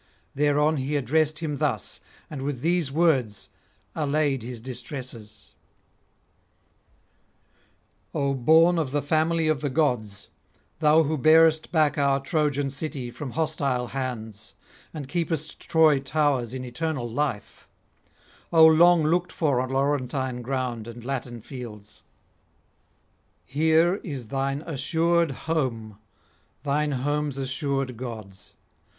Thereon 0.33 0.77
he 0.77 0.95
addressed 0.95 1.37
him 1.43 1.57
thus, 1.57 2.01
and 2.27 2.41
with 2.41 2.61
these 2.61 2.91
words 2.91 3.49
allayed 3.93 4.41
his 4.41 4.59
distresses: 4.59 5.53
'O 8.15 8.33
born 8.33 8.79
of 8.79 8.89
the 8.89 9.03
family 9.03 9.47
of 9.47 9.61
the 9.61 9.69
gods, 9.69 10.29
thou 10.79 11.03
who 11.03 11.19
bearest 11.19 11.71
back 11.71 11.99
our 11.99 12.19
Trojan 12.19 12.71
city 12.71 13.11
from 13.11 13.33
hostile 13.33 13.89
hands, 13.89 14.55
and 14.91 15.07
keepest 15.07 15.59
Troy 15.59 15.99
towers 15.99 16.51
in 16.55 16.65
eternal 16.65 17.07
life; 17.07 17.67
O 18.51 18.65
long 18.65 19.03
looked 19.03 19.31
for 19.31 19.59
on 19.61 19.69
Laurentine 19.69 20.41
ground 20.41 20.87
and 20.87 21.05
Latin 21.05 21.41
fields! 21.41 22.01
here 23.45 23.97
is 23.97 24.29
thine 24.29 24.63
assured 24.65 25.29
home, 25.45 25.99
thine 26.63 26.91
home's 26.93 27.37
assured 27.37 27.97
gods. 27.97 28.53